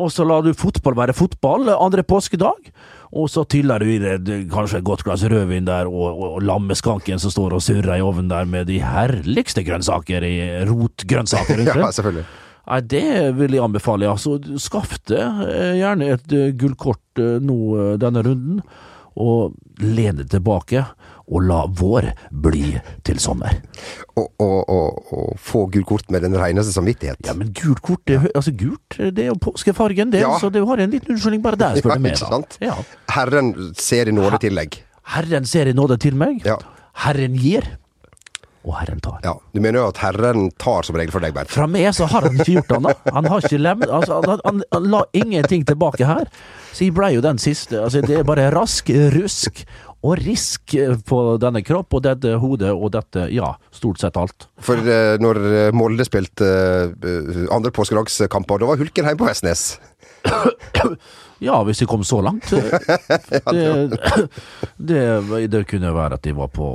Og 0.00 0.10
så 0.14 0.24
lar 0.26 0.44
du 0.46 0.54
fotball 0.54 0.96
være 0.98 1.14
fotball 1.18 1.70
andre 1.74 2.04
påskedag. 2.06 2.70
Og 3.10 3.26
så 3.26 3.42
tyller 3.50 3.82
du 3.82 3.88
i 3.90 3.98
deg 3.98 4.44
kanskje 4.52 4.78
et 4.78 4.86
godt 4.86 5.02
glass 5.06 5.24
rødvin 5.26 5.66
der, 5.66 5.88
og, 5.90 6.20
og, 6.20 6.36
lammeskanken 6.46 7.18
som 7.18 7.32
står 7.34 7.56
og 7.56 7.64
surrer 7.64 7.96
i 7.96 8.04
ovnen 8.06 8.30
der 8.30 8.46
med 8.46 8.68
de 8.70 8.78
herligste 8.84 9.64
grønnsaker 9.66 10.26
i 10.26 10.36
rotgrønnsaker 10.68 11.58
rundt. 11.58 11.74
Ja, 11.80 11.90
selvfølgelig. 11.96 12.28
Nei, 12.70 12.78
det 12.86 13.06
vil 13.38 13.56
jeg 13.56 13.64
anbefale, 13.64 14.06
ja. 14.06 14.14
Så 14.20 14.36
skaff 14.62 14.94
deg 15.10 15.42
eh, 15.48 15.80
gjerne 15.80 16.12
et 16.14 16.34
eh, 16.36 16.52
gullkort 16.58 17.22
eh, 17.22 17.40
nå 17.42 17.96
denne 17.98 18.22
runden, 18.26 18.62
og 19.16 19.54
lene 19.80 20.24
tilbake, 20.28 20.84
og 21.30 21.44
la 21.46 21.60
vår 21.78 22.08
bli 22.42 22.72
til 23.06 23.18
sommer. 23.22 23.60
Og, 24.18 24.26
og, 24.42 24.70
og, 24.70 25.12
og 25.14 25.36
få 25.38 25.64
gult 25.70 25.86
kort 25.86 26.10
med 26.10 26.22
den 26.26 26.34
reneste 26.38 26.72
samvittighet. 26.74 27.20
Ja, 27.26 27.34
men 27.38 27.52
gult 27.54 27.80
kort, 27.86 28.02
det, 28.10 28.18
altså 28.34 28.50
gult, 28.58 28.96
det 28.98 29.24
er 29.26 29.30
jo 29.30 29.38
påskefargen, 29.38 30.10
det, 30.10 30.20
Ja. 30.24 30.32
så 30.42 30.50
du 30.50 30.64
har 30.66 30.78
en 30.82 30.90
liten 30.90 31.14
unnskyldning 31.14 31.42
bare 31.42 31.56
der, 31.60 31.78
spør 31.78 31.94
Ja, 31.94 31.96
du 31.96 32.02
meg. 32.02 32.18
da. 32.18 32.26
sant? 32.26 32.58
Ja. 32.60 32.74
Herren 33.14 33.52
ser 33.78 34.08
i 34.10 34.12
nåde 34.16 34.38
tillegg. 34.42 34.80
Herren 35.14 35.46
ser 35.46 35.66
i 35.70 35.72
nåde 35.72 35.96
til 36.02 36.14
meg. 36.18 36.42
Ja. 36.46 36.56
Herren 37.06 37.34
gir. 37.38 37.62
Og 38.66 38.74
Herren 38.76 39.00
tar. 39.00 39.20
Ja, 39.24 39.34
Du 39.54 39.60
mener 39.60 39.80
jo 39.80 39.88
at 39.88 40.00
Herren 40.02 40.50
tar 40.60 40.84
som 40.84 40.96
regel 40.98 41.12
for 41.14 41.24
deg, 41.24 41.32
Bernt? 41.36 41.52
Fra 41.52 41.66
meg 41.70 41.88
så 41.96 42.08
har 42.10 42.26
han 42.28 42.36
ikke 42.36 42.58
gjort 42.58 42.72
det. 42.74 42.96
Han 43.16 43.28
har 43.32 43.44
ikke 43.46 43.60
lem, 43.60 43.84
altså, 43.88 44.18
han, 44.26 44.42
han, 44.44 44.64
han 44.74 44.88
la 44.92 45.04
ingenting 45.16 45.64
tilbake 45.68 46.08
her. 46.08 46.28
Så 46.74 46.84
jeg 46.86 46.94
blei 46.96 47.14
jo 47.16 47.22
den 47.24 47.40
siste. 47.40 47.80
Altså, 47.80 48.02
det 48.04 48.20
er 48.20 48.26
bare 48.28 48.50
rask, 48.54 48.90
rusk 49.16 49.64
og 50.00 50.16
risk 50.22 50.72
på 51.08 51.18
denne 51.42 51.60
kropp 51.66 51.96
og 51.98 52.04
dette 52.06 52.36
hodet 52.40 52.70
og 52.72 52.92
dette, 52.94 53.26
ja, 53.34 53.50
stort 53.74 54.00
sett 54.00 54.16
alt. 54.16 54.46
For 54.64 54.80
eh, 54.80 55.16
når 55.20 55.40
Molde 55.76 56.06
spilte 56.08 56.46
eh, 56.48 57.42
andre 57.52 57.72
påskedagskamper, 57.76 58.62
da 58.62 58.70
var 58.70 58.80
Hulken 58.80 59.08
hjemme 59.08 59.20
på 59.20 59.28
Vestnes. 59.28 59.74
Ja, 61.40 61.56
hvis 61.64 61.78
de 61.80 61.86
kom 61.88 62.02
så 62.04 62.20
langt. 62.20 62.50
Det, 64.80 64.98
det, 65.24 65.50
det 65.52 65.60
kunne 65.68 65.90
være 65.94 66.16
at 66.16 66.24
de 66.24 66.32
var 66.36 66.48
på 66.52 66.66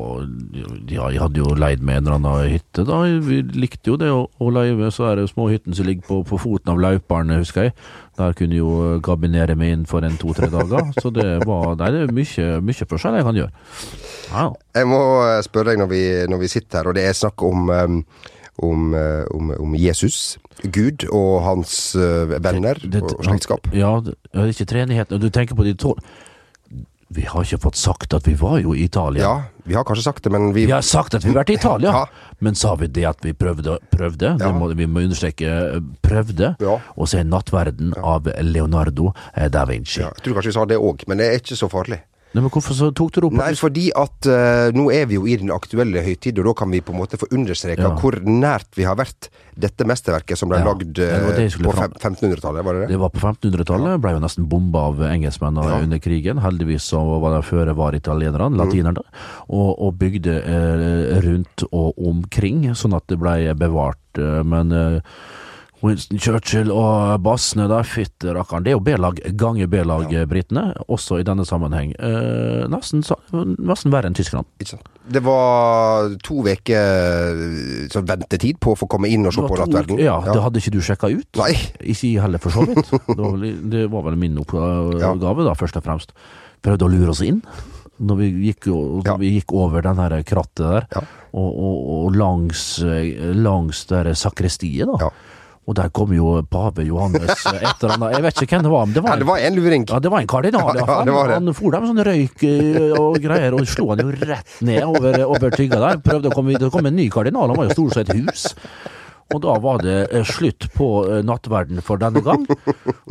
Ja, 0.90 1.08
jeg 1.14 1.22
hadde 1.22 1.40
jo 1.40 1.54
leid 1.58 1.82
med 1.86 2.00
en 2.00 2.08
eller 2.08 2.18
annen 2.18 2.52
hytte, 2.54 2.86
da. 2.86 3.00
Vi 3.26 3.40
likte 3.56 3.92
jo 3.94 3.98
det 4.02 4.10
å, 4.14 4.26
å 4.42 4.50
leie 4.54 4.76
med 4.78 4.94
så 4.94 5.08
er 5.10 5.20
det 5.20 5.30
småhytten 5.32 5.76
som 5.78 5.88
ligger 5.88 6.06
på, 6.08 6.20
på 6.30 6.40
foten 6.42 6.74
av 6.74 6.82
Lauparen, 6.82 7.34
husker 7.40 7.68
jeg. 7.68 7.76
Der 8.20 8.36
kunne 8.38 8.58
jo 8.58 9.00
gabinere 9.06 9.58
meg 9.60 9.74
inn 9.76 9.88
for 9.90 10.06
en 10.06 10.18
to-tre 10.22 10.50
dager. 10.54 10.92
Så 11.02 11.12
det 11.14 11.28
var 11.46 11.76
Nei, 11.82 11.92
det 11.94 12.04
er 12.06 12.16
mye, 12.16 12.48
mye 12.66 12.90
forskjell 12.92 13.20
jeg 13.20 13.28
kan 13.28 13.42
gjøre. 13.42 13.66
Ja. 14.30 14.46
Jeg 14.80 14.90
må 14.92 15.02
eh, 15.26 15.42
spørre 15.46 15.74
deg 15.74 15.82
når 15.84 15.92
vi, 15.92 16.04
når 16.32 16.42
vi 16.46 16.52
sitter 16.52 16.82
her, 16.82 16.92
og 16.92 16.98
det 16.98 17.06
er 17.10 17.18
snakk 17.18 17.46
om, 17.46 17.70
um, 17.70 18.00
om, 18.64 18.94
eh, 18.96 19.26
om, 19.36 19.52
om 19.60 19.76
Jesus, 19.76 20.38
Gud 20.64 21.04
og 21.12 21.42
hans 21.44 21.96
eh, 21.96 22.26
venner 22.40 22.76
Det- 22.80 22.92
det- 22.92 23.04
og 23.04 23.24
slektskap. 23.26 23.68
Ja, 23.74 24.00
det 24.00 24.16
er 24.34 24.48
ikke 24.48 24.66
treenigheten. 24.66 25.20
Du 25.20 25.30
tenker 25.30 25.56
på 25.56 25.64
de 25.64 25.74
tolv 25.74 26.00
Vi 27.16 27.22
har 27.22 27.44
ikke 27.46 27.60
fått 27.62 27.76
sagt 27.78 28.14
at 28.16 28.26
vi 28.28 28.34
var 28.34 28.58
jo 28.60 28.74
i 28.74 28.84
Italia. 28.84 29.22
Ja, 29.22 29.44
vi 29.64 29.76
har 29.76 29.84
kanskje 29.86 30.04
sagt 30.04 30.24
det, 30.24 30.32
men 30.32 30.52
vi 30.54 30.66
Vi 30.66 30.72
har 30.72 30.82
sagt 30.82 31.14
at 31.14 31.24
vi 31.24 31.30
har 31.32 31.44
vært 31.44 31.52
i 31.52 31.54
Italia, 31.54 31.92
Ja. 31.94 32.06
men 32.42 32.56
sa 32.56 32.74
vi 32.76 32.88
det 32.88 33.06
at 33.06 33.18
vi 33.24 33.32
prøvde? 33.32 33.78
prøvde 33.92 34.40
Ja. 34.42 34.52
må, 34.52 34.74
vi 34.76 34.86
må 34.88 35.04
understreke 35.06 35.82
prøvde. 36.02 36.56
Ja. 36.60 36.80
Og 36.98 37.08
se 37.08 37.18
'Nattverden' 37.24 37.94
av 38.04 38.26
Leonardo 38.42 39.14
eh, 39.38 39.48
da 39.50 39.66
Vinci. 39.66 40.00
ja, 40.02 40.08
Jeg 40.16 40.24
tror 40.24 40.34
kanskje 40.34 40.48
vi 40.48 40.52
sa 40.54 40.66
det 40.66 40.78
òg, 40.80 41.08
men 41.08 41.18
det 41.18 41.28
er 41.28 41.38
ikke 41.40 41.56
så 41.56 41.70
farlig. 41.70 42.00
Nei, 42.36 42.42
men 42.44 42.52
hvorfor 42.52 42.76
så 42.76 42.90
tok 42.92 43.14
du 43.16 43.22
det 43.22 43.28
opp? 43.30 43.36
Nei, 43.40 43.54
fordi 43.56 43.86
at 43.96 44.28
uh, 44.28 44.68
nå 44.76 44.90
er 44.92 45.06
vi 45.08 45.16
jo 45.16 45.24
i 45.24 45.38
den 45.40 45.54
aktuelle 45.56 46.02
høytid, 46.04 46.42
og 46.42 46.50
da 46.50 46.54
kan 46.60 46.74
vi 46.74 46.82
på 46.84 46.92
en 46.92 47.00
måte 47.00 47.16
få 47.22 47.30
understreka 47.32 47.86
Ja. 47.86 47.94
hvor 48.02 48.18
nært 48.28 48.76
vi 48.76 48.84
har 48.84 48.98
vært 49.00 49.30
dette 49.56 49.88
mesterverket 49.88 50.36
som 50.36 50.52
ble 50.52 50.60
Ja, 50.60 50.66
lagd 50.68 51.00
eh, 51.00 51.48
skulle 51.54 51.72
på 51.72 51.86
1500-tallet, 51.96 52.66
var 52.68 52.76
det 52.76 52.82
det? 52.84 52.90
Det 52.92 53.00
var 53.00 53.14
på 53.14 53.22
1500-tallet, 53.24 54.02
ble 54.04 54.12
jo 54.18 54.20
nesten 54.26 54.50
bomba 54.52 54.84
av 54.90 55.00
engelskmennene 55.08 55.78
Ja. 55.78 55.80
under 55.88 56.02
krigen. 56.04 56.44
Heldigvis 56.44 56.90
så 56.92 57.00
var 57.24 57.38
det 57.38 57.46
føre 57.48 57.76
var 57.80 57.96
italienerne, 57.96 58.52
Mm. 58.52 58.60
latinerne, 58.60 59.06
og, 59.48 59.70
og 59.80 59.96
bygde 60.04 60.36
uh, 60.44 61.22
rundt 61.24 61.64
og 61.72 61.96
omkring, 62.12 62.68
sånn 62.76 63.00
at 63.00 63.08
det 63.08 63.18
ble 63.24 63.54
bevart. 63.56 64.02
Eh, 64.20 64.44
men 64.44 64.72
eh, 64.76 65.00
Winston 65.84 66.18
Churchill 66.18 66.72
og 66.72 67.20
bassene 67.22 67.68
der, 67.70 67.84
fytti 67.86 68.32
rakkeren. 68.34 68.64
Det 68.64 68.72
er 68.72 68.78
jo 68.78 68.84
B-lag 68.86 69.20
ganger 69.38 69.68
B-lag, 69.70 70.08
Ja. 70.12 70.26
britene, 70.26 70.74
også 70.90 71.20
i 71.20 71.24
denne 71.28 71.46
sammenheng. 71.46 71.92
Eh, 72.00 72.66
nesten, 72.72 73.04
nesten 73.60 73.92
verre 73.92 74.08
enn 74.10 74.16
Tyskland. 74.18 74.46
Det 75.08 75.22
var 75.22 76.10
to 76.24 76.42
uker 76.42 77.90
sånn 77.94 78.08
ventetid 78.10 78.58
på 78.64 78.74
å 78.74 78.80
få 78.80 78.88
komme 78.90 79.10
inn 79.12 79.28
og 79.28 79.34
se 79.36 79.42
på 79.46 79.58
nattverden. 79.60 80.00
Ja, 80.02 80.20
det 80.26 80.42
hadde 80.42 80.62
ikke 80.64 80.74
du 80.74 80.82
sjekka 80.82 81.12
ut. 81.14 81.28
Nei. 81.38 81.52
Ikke 81.82 82.08
jeg 82.14 82.22
heller, 82.24 82.42
for 82.42 82.56
så 82.56 82.66
vidt. 82.66 82.90
Det 82.90 83.18
var, 83.20 83.38
vel, 83.38 83.70
det 83.70 83.86
var 83.92 84.08
vel 84.10 84.16
min 84.18 84.38
oppgave, 84.42 85.46
da, 85.46 85.54
først 85.60 85.78
og 85.78 85.86
fremst. 85.86 86.16
Prøvde 86.66 86.88
å 86.88 86.92
lure 86.92 87.14
oss 87.14 87.22
inn. 87.22 87.44
Når 88.02 88.18
vi 88.20 88.32
gikk, 88.50 88.66
når 88.74 89.06
Ja. 89.08 89.16
vi 89.22 89.30
gikk 89.40 89.54
over 89.56 89.82
den 89.86 89.96
her 90.02 90.18
krattet 90.24 90.66
der, 90.66 90.88
Ja. 90.96 91.02
og, 91.34 91.52
og, 91.54 91.78
og 92.08 92.16
langs, 92.16 92.80
eh, 92.84 93.32
langs 93.36 93.86
der 93.88 94.10
sakristiet, 94.18 94.86
da. 94.88 94.98
Ja. 95.06 95.10
Og 95.66 95.74
der 95.80 95.90
kom 95.90 96.12
jo 96.14 96.36
pave 96.46 96.84
Johannes 96.86 97.32
eh, 97.50 97.56
et 97.64 97.82
eller 97.82 97.96
annet 97.96 98.12
Jeg 98.14 98.26
vet 98.28 98.42
ikke 98.44 98.56
hvem 98.60 98.66
det 98.68 98.72
var, 98.76 98.84
men 98.86 98.94
det 98.94 99.02
var, 99.04 99.14
Ja, 99.16 99.20
det 99.24 99.28
var 99.32 99.40
en 99.48 99.56
luring. 99.58 99.86
ja, 99.90 100.00
det 100.00 100.12
var 100.14 100.22
en 100.22 100.28
kardinal. 100.30 100.76
Ja, 100.78 100.86
Ja. 101.06 101.24
Han 101.34 101.54
for 101.58 101.72
der 101.74 101.82
med 101.82 101.90
sånn 101.94 102.04
røyk 102.06 102.44
eh, 102.46 102.92
og 103.00 103.18
greier, 103.24 103.56
og 103.58 103.66
slo 103.72 103.88
han 103.94 104.04
jo 104.04 104.12
rett 104.14 104.60
ned 104.62 104.84
over, 104.86 105.18
over 105.26 105.56
tygga 105.58 105.80
der. 105.82 105.98
Prøvde 106.06 106.30
å 106.30 106.36
komme, 106.38 106.54
det 106.60 106.70
kom 106.74 106.86
en 106.86 106.96
ny 106.96 107.08
kardinal, 107.10 107.50
han 107.50 107.58
var 107.58 107.72
jo 107.72 107.78
stor 107.80 107.96
som 107.98 108.06
et 108.06 108.14
hus. 108.20 108.46
Og 109.34 109.42
da 109.42 109.56
var 109.58 109.80
det 109.82 109.96
eh, 110.14 110.22
slutt 110.30 110.68
på 110.78 110.88
nattverden 111.26 111.82
for 111.82 111.98
denne 111.98 112.22
gang. 112.22 112.46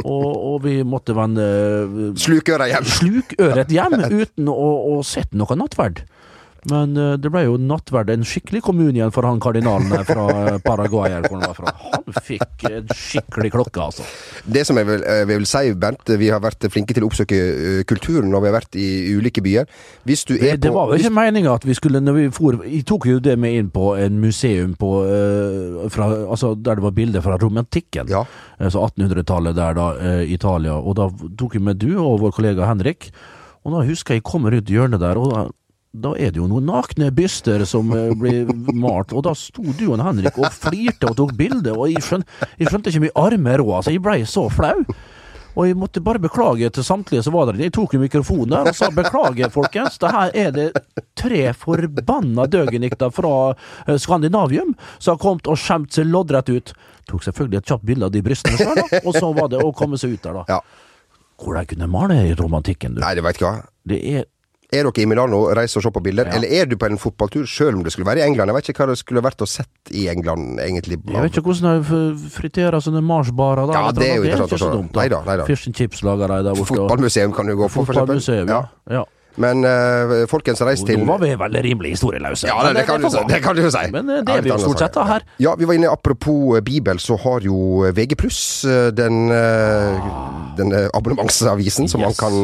Og, 0.07 0.29
og 0.31 0.61
vi 0.63 0.77
måtte 0.87 1.17
vende 1.19 2.15
Slukøret 2.23 2.71
hjem. 2.71 2.87
slukøret 2.87 3.73
hjem 3.75 3.99
uten 4.15 4.47
å, 4.53 4.69
å 4.95 5.01
sett 5.03 5.35
noe 5.35 5.59
nattverd. 5.59 6.05
Men 6.71 6.97
eh, 6.97 7.17
det 7.21 7.29
ble 7.33 7.43
jo 7.45 7.57
nattverd, 7.61 8.09
en 8.15 8.23
skikkelig 8.25 8.63
kommune 8.65 8.95
igjen 8.97 9.13
for 9.13 9.27
han 9.29 9.41
kardinalen 9.43 9.91
fra 10.09 10.25
eh, 10.55 10.59
Paraguay. 10.65 11.11
eller 11.13 11.29
hvor 11.29 11.41
han 11.41 11.51
var 11.51 11.59
fra. 11.59 11.73
Han 11.93 12.15
fikk 12.25 12.65
en 12.71 12.89
skikkelig 12.97 13.51
klokke, 13.53 13.83
altså. 13.85 14.07
Det 14.49 14.63
som 14.67 14.79
jeg 14.81 14.87
vil, 14.89 15.03
jeg 15.05 15.27
vil 15.29 15.47
si, 15.51 15.65
Bernt, 15.75 16.15
vi 16.21 16.31
har 16.33 16.41
vært 16.45 16.65
flinke 16.73 16.97
til 16.97 17.05
å 17.05 17.11
oppsøke 17.11 17.39
kulturen 17.91 18.31
når 18.33 18.45
vi 18.45 18.51
har 18.51 18.57
vært 18.59 18.79
i 18.81 18.87
ulike 19.19 19.43
byer. 19.45 19.69
Hvis 20.09 20.25
du 20.29 20.35
Det, 20.39 20.53
er 20.55 20.57
det 20.57 20.71
på 20.71 20.75
var 20.79 20.89
jo 20.89 20.97
hvis- 20.97 21.05
ikke 21.07 21.15
meninga 21.19 21.55
at 21.55 21.65
vi 21.69 21.75
skulle 21.75 22.01
når 22.01 22.13
vi 22.19 22.29
for, 22.31 22.61
Jeg 22.65 22.85
tok 22.87 23.07
jo 23.07 23.19
det 23.21 23.37
med 23.39 23.53
inn 23.59 23.71
på 23.71 23.97
en 24.01 24.21
museum 24.21 24.75
på, 24.77 24.91
eh, 25.09 25.89
fra, 25.93 26.09
altså 26.31 26.55
der 26.57 26.77
det 26.77 26.83
var 26.85 26.91
bilder 26.97 27.21
fra 27.21 27.37
romantikken. 27.41 28.09
Ja. 28.09 28.25
Altså 28.61 28.81
1800-tallet 28.89 29.55
der, 29.55 29.75
da, 29.75 29.91
eh, 30.01 30.33
Italia. 30.33 30.75
Og 30.81 30.97
da 30.97 31.09
tok 31.37 31.53
vi 31.55 31.59
med 31.61 31.79
du 31.79 31.97
og 31.99 32.21
vår 32.21 32.33
kollega 32.33 32.67
Henrik. 32.67 33.11
Og 33.65 33.73
da 33.73 33.85
husker 33.89 34.15
jeg 34.15 34.23
jeg 34.23 34.31
kommer 34.33 34.53
ut 34.57 34.65
hjørnet 34.69 35.01
der, 35.01 35.17
og 35.19 35.31
da, 35.33 35.45
da 35.95 36.11
er 36.19 36.33
det 36.35 36.41
jo 36.41 36.49
noen 36.51 36.67
nakne 36.67 37.11
byster 37.15 37.63
som 37.71 37.93
eh, 37.95 38.11
blir 38.19 38.49
malt. 38.75 39.15
Og 39.15 39.23
da 39.29 39.35
sto 39.39 39.63
du 39.79 39.87
og 39.93 40.01
Henrik 40.03 40.39
og 40.43 40.51
flirte 40.51 41.11
og 41.11 41.19
tok 41.21 41.35
bilde, 41.39 41.71
og 41.71 41.87
jeg, 41.93 42.03
skjønte, 42.03 42.49
jeg 42.59 42.71
skjønte 42.71 42.91
ikke 42.91 43.05
mye 43.07 43.19
armer 43.27 43.63
råd, 43.63 43.77
Altså, 43.79 43.95
jeg 43.95 44.03
blei 44.03 44.23
så 44.27 44.49
flau. 44.51 44.81
Og 45.55 45.69
jeg 45.69 45.77
måtte 45.79 46.03
bare 46.03 46.19
beklage 46.19 46.67
til 46.75 46.83
samtlige 46.83 47.23
som 47.23 47.37
var 47.37 47.47
der. 47.47 47.61
Jeg 47.63 47.71
tok 47.77 47.95
jo 47.95 48.01
mikrofonen 48.03 48.57
der 48.57 48.73
og 48.73 48.75
sa 48.75 48.89
beklager, 48.91 49.53
folkens. 49.55 50.01
Det 50.03 50.11
her 50.11 50.33
er 50.35 50.51
det 50.57 50.67
tre 51.15 51.45
forbanna 51.55 52.49
døgenikter 52.51 53.15
fra 53.15 53.35
eh, 53.87 53.95
Skandinavium 53.95 54.75
som 54.99 55.15
har 55.15 55.23
kommet 55.23 55.47
og 55.47 55.61
skjemt 55.63 55.95
seg 55.95 56.11
loddrett 56.11 56.51
ut. 56.51 56.75
Tok 57.07 57.23
selvfølgelig 57.23 57.63
et 57.63 57.71
kjapt 57.71 57.87
bilde 57.87 58.09
av 58.09 58.15
de 58.17 58.25
brystene 58.25 58.59
sjøl, 58.59 58.83
og 59.05 59.15
så 59.15 59.31
var 59.37 59.53
det 59.53 59.63
å 59.63 59.71
komme 59.77 60.01
seg 60.01 60.17
ut 60.17 60.27
der, 60.27 60.43
da. 60.43 60.59
Ja. 60.59 60.61
Hvor 61.39 61.55
de 61.59 61.67
kunne 61.71 61.91
male 61.91 62.19
i 62.27 62.35
romantikken, 62.39 62.99
du. 62.99 63.05
Nei, 63.05 63.15
det 63.15 63.23
veit 63.23 63.39
ikke 63.39 63.47
hva. 63.47 63.67
Det 63.87 64.03
er 64.11 64.27
Er 64.73 64.85
dere 64.89 65.03
i 65.03 65.07
Milano, 65.07 65.43
reiser 65.55 65.79
og 65.79 65.85
ser 65.87 65.91
på 65.95 66.03
bilder, 66.03 66.27
Ja. 66.27 66.37
eller 66.39 66.49
er 66.49 66.67
du 66.67 66.77
på 66.77 66.87
en 66.87 66.99
fotballtur 66.99 67.45
sjøl 67.47 67.75
om 67.75 67.83
det 67.85 67.93
skulle 67.93 68.07
være 68.07 68.19
i 68.19 68.27
England? 68.27 68.49
Jeg 68.49 68.55
vet 68.57 68.69
ikke 68.73 68.85
hva 68.85 68.89
det 68.89 68.99
skulle 68.99 69.23
vært 69.23 69.43
å 69.45 69.47
sett 69.49 69.93
i 69.93 70.09
England, 70.09 70.59
egentlig. 70.59 70.99
Jeg 71.05 71.23
vet 71.23 71.33
ikke 71.37 71.45
hvordan 71.53 71.83
de 71.85 72.31
friterer 72.31 72.81
sånne 72.81 73.03
marsbarer 73.05 73.67
der. 73.67 73.75
Ja, 73.75 73.93
det 73.93 74.09
er 74.11 74.17
jo 74.17 74.23
interessant 74.23 74.53
å 74.53 74.59
se. 74.59 75.67
and 75.67 75.75
chips 75.75 76.03
lager 76.03 76.29
de 76.29 76.43
der 76.45 76.55
borte. 76.55 76.75
Fotballmuseum 76.75 77.33
kan 77.35 77.47
du 77.47 77.57
gå 77.57 77.69
på, 77.69 77.85
for 77.85 77.95
eksempel. 77.95 78.49
Ja. 78.49 78.69
ja. 78.91 79.05
Men 79.41 79.65
uh, 79.67 80.25
folkens, 80.31 80.61
reis 80.63 80.83
til 80.87 81.01
Nå 81.03 81.09
var 81.09 81.23
vi 81.23 81.33
veldig 81.39 81.63
rimelig 81.65 81.95
historieløse. 81.97 82.47
Ja, 82.47 82.59
det, 82.69 82.75
det, 82.79 82.85
kan 82.87 83.03
du 83.03 83.09
si, 83.11 83.23
det 83.31 83.41
kan 83.43 83.59
du 83.59 83.65
si. 83.67 83.83
Men 83.95 84.11
eh, 84.11 84.23
det 84.27 84.37
er 84.37 84.45
vi 84.47 84.53
jo 84.53 84.59
stort 84.63 84.83
sett 84.85 84.95
da 84.95 85.07
her. 85.09 85.27
Ja, 85.43 85.55
vi 85.59 85.67
var 85.69 85.79
inne 85.79 85.91
Apropos 85.91 86.59
eh, 86.59 86.63
Bibel, 86.65 87.01
så 87.03 87.19
har 87.21 87.43
jo 87.43 87.85
eh, 87.87 87.95
VG 87.97 88.15
den, 88.95 89.19
eh, 89.35 90.07
den 90.59 90.73
eh, 90.73 90.87
abonnementsavisen 90.95 91.91
som 91.91 92.05
man 92.05 92.15
kan 92.19 92.39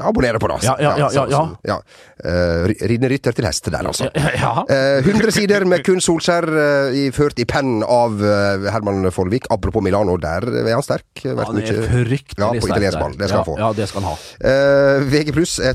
abonnere 0.00 0.38
på, 0.38 0.50
da. 0.52 0.60
Ja, 0.62 0.76
ja, 0.78 0.94
ja, 1.10 1.26
ja, 1.30 1.42
ja. 1.66 1.80
Eh, 2.18 2.64
ri- 2.70 2.78
Ridende 2.90 3.10
rytter 3.12 3.32
til 3.36 3.46
hest 3.46 3.68
der, 3.70 3.86
altså. 3.86 4.08
Ja. 4.38 4.64
Uh, 4.66 4.98
100 5.04 5.30
sider 5.34 5.64
med 5.68 5.84
kun 5.86 6.00
Solskjær, 6.02 6.46
uh, 6.48 6.94
i- 6.96 7.10
ført 7.14 7.38
i 7.38 7.44
pennen 7.48 7.82
av 7.86 8.18
eh, 8.22 8.68
Herman 8.72 9.06
Follvik. 9.14 9.46
Apropos 9.54 9.82
Milano, 9.84 10.16
der 10.18 10.46
er 10.48 10.72
han 10.74 10.82
sterk. 10.82 11.06
Vært 11.22 11.54
det 11.56 11.68
er 11.70 11.82
fryktelig 11.88 12.42
Ja, 12.42 12.50
på 12.54 12.68
italiensk 12.70 12.98
ball. 13.00 13.14
Det 13.18 13.28
skal 13.30 13.38
ja, 13.38 13.42
han 13.42 13.48
få. 13.48 13.56
Ja, 13.60 13.70
det 13.78 13.88
skal 13.90 14.02
han 14.02 14.10
ha. 14.10 14.18
Eh, 14.50 15.06
VG 15.12 15.32
pluss, 15.36 15.58
eh, 15.62 15.74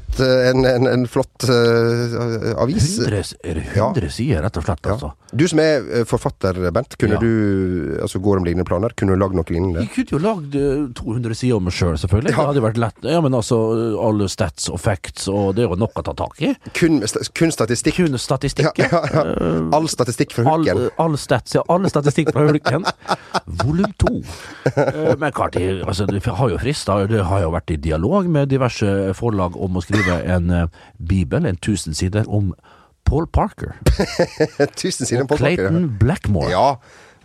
en, 0.52 0.66
en, 0.68 0.88
en 0.92 1.06
flott 1.08 1.48
eh, 1.50 2.54
avis. 2.62 2.90
100, 3.00 3.36
er 3.44 3.60
det 3.60 3.66
100 3.74 4.10
sider, 4.14 4.44
rett 4.46 4.60
og 4.60 4.68
slett, 4.68 4.92
altså. 4.94 5.14
Du 5.34 5.46
som 5.50 5.60
er 5.64 5.82
eh, 6.02 6.04
forfatter, 6.10 6.60
Bent, 6.74 6.98
kunne 7.02 7.18
Ja. 7.18 7.20
du 7.22 7.98
altså 8.02 8.20
går 8.24 8.40
om 8.42 8.46
lignende 8.48 8.66
planer? 8.68 8.94
Kunne 8.98 9.16
du 9.16 9.22
lagd 9.22 9.36
noe 9.38 9.46
lignende? 9.50 9.84
Jeg 9.86 9.92
kunne 9.96 10.18
jo 10.18 10.22
lagd 10.24 10.56
eh, 10.60 10.86
200 11.00 11.36
sider 11.40 11.58
om 11.58 11.68
meg 11.68 11.74
sjøl, 11.76 11.94
selv, 11.96 12.04
selvfølgelig. 12.06 12.34
Det 12.34 12.40
hadde 12.40 12.64
vært 12.66 12.80
lett. 12.82 13.02
Ja, 13.10 13.22
men 13.24 13.34
altså, 13.38 13.58
alle 14.02 14.28
stats 14.32 14.70
og 14.74 14.80
facts, 14.82 15.28
og 15.32 15.54
det 15.58 15.66
er 15.66 15.70
jo 15.72 15.80
nok 15.80 16.00
å 16.00 16.06
ta 16.06 16.14
tak 16.18 16.33
i. 16.42 16.54
Kun, 16.74 17.02
kun 17.38 17.52
statistikk? 17.54 17.96
Kun 18.00 18.18
Ja, 18.18 18.72
ja, 18.80 19.02
ja. 19.13 19.24
All 19.75 19.88
statistikk 19.92 20.32
fra 20.34 20.44
hulken? 20.48 20.90
all 20.98 21.18
stats, 21.18 21.54
ja. 21.56 21.62
Alle 21.70 21.90
statistikk 21.92 22.32
fra 22.34 22.48
hulken. 22.48 22.86
Volum 23.63 23.94
to. 24.02 24.13
Eh, 24.75 25.16
Men 25.20 25.32
klart, 25.32 25.56
altså, 25.58 26.06
det 26.10 26.24
har 26.25 26.50
jo 26.50 26.58
frista. 26.58 26.98
Det 27.08 27.24
har 27.25 27.42
jo 27.46 27.52
vært 27.54 27.72
i 27.72 27.78
dialog 27.78 28.28
med 28.30 28.50
diverse 28.50 29.13
forlag 29.18 29.56
om 29.60 29.78
å 29.78 29.84
skrive 29.86 30.22
en 30.25 30.50
uh, 30.52 30.66
bibel, 30.98 31.46
en 31.46 31.58
tusen 31.58 31.94
sider, 31.94 32.24
om 32.28 32.54
Paul 33.06 33.28
Parker. 33.28 33.75
Tusen 34.80 35.06
sider 35.06 35.22
om 35.25 35.28
Paul 35.28 35.38
Clayton 35.42 35.58
Parker. 35.58 35.70
Clayton 35.70 35.98
Blackmore. 36.00 36.52
Ja. 36.54 36.78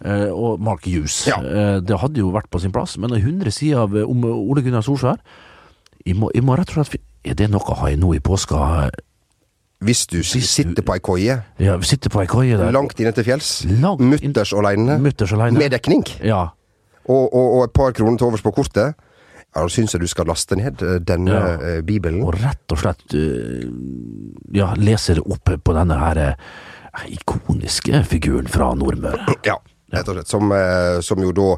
eh, 0.04 0.28
og 0.34 0.60
Mark 0.60 0.84
Hughes. 0.86 1.20
Ja. 1.28 1.38
Det 1.80 2.00
hadde 2.02 2.20
jo 2.20 2.32
vært 2.34 2.50
på 2.50 2.60
sin 2.62 2.72
plass, 2.74 2.98
men 2.98 3.14
100 3.14 3.50
sider 3.54 4.02
om 4.04 4.24
Ole 4.24 4.62
Gunnar 4.66 4.82
Solskjær 4.86 5.20
jeg 6.06 6.16
må, 6.16 6.30
jeg 6.32 6.44
må 6.46 6.54
rett 6.56 6.70
og 6.72 6.86
slett 6.86 7.02
Er 7.28 7.34
det 7.34 7.50
noe 7.52 7.74
har 7.76 7.88
i 7.92 7.96
nå 8.00 8.14
i 8.16 8.20
påska 8.24 8.90
hvis 9.84 10.06
du 10.10 10.16
Hvis 10.18 10.32
du- 10.32 10.40
sitter 10.40 10.82
på 10.82 10.94
ei 10.96 10.98
koie 11.00 11.42
Ja, 11.60 11.76
sitter 11.80 12.10
på 12.10 12.20
ei 12.20 12.26
koie 12.26 12.56
der. 12.56 12.72
langt 12.72 12.98
inne 12.98 13.12
til 13.14 13.24
fjells, 13.24 13.64
mutters 14.00 14.52
aleine, 14.52 14.98
med 14.98 15.70
dekning, 15.70 16.02
Ja. 16.24 16.48
og, 17.08 17.34
og, 17.34 17.52
og 17.58 17.64
et 17.64 17.72
par 17.72 17.92
kroner 17.92 18.18
til 18.18 18.26
overs 18.26 18.42
på 18.42 18.50
kortet, 18.52 18.94
ja, 19.54 19.62
da 19.62 19.68
syns 19.68 19.92
jeg 19.94 20.00
du 20.00 20.06
skal 20.10 20.26
laste 20.26 20.56
ned 20.56 20.82
eh, 20.82 20.98
denne 20.98 21.30
Ja. 21.30 21.54
eh, 21.76 21.80
bibelen. 21.82 22.22
Og 22.24 22.34
rett 22.34 22.72
og 22.72 22.78
slett 22.78 23.14
eh, 23.14 23.68
ja, 24.52 24.74
lese 24.74 25.14
det 25.14 25.22
opp 25.24 25.44
på 25.64 25.74
denne 25.74 25.94
her 25.98 26.34
ikoniske 27.08 28.02
figuren 28.04 28.48
fra 28.50 28.72
Nordmøre. 28.74 29.36
Ja, 29.46 29.56
rett 29.92 30.08
og 30.08 30.18
slett. 30.18 30.30
Som, 30.30 30.52
eh, 30.52 31.00
som 31.04 31.22
jo 31.22 31.32
da 31.36 31.48